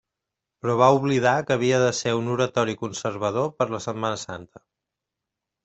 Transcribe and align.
Però 0.61 0.77
va 0.79 0.87
oblidar 0.95 1.33
que 1.49 1.57
havia 1.57 1.81
de 1.83 1.91
ser 1.99 2.15
un 2.21 2.31
oratori 2.37 2.77
conservador 2.81 3.55
per 3.61 3.71
la 3.77 3.85
Setmana 3.89 4.21
Santa. 4.27 4.67